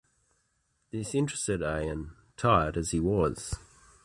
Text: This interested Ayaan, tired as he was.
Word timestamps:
This 0.89 1.13
interested 1.13 1.61
Ayaan, 1.61 2.13
tired 2.35 2.75
as 2.75 2.89
he 2.89 2.99
was. 2.99 3.53